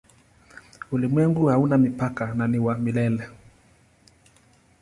[0.91, 3.27] Ulimwengu hauna mipaka na ni wa milele.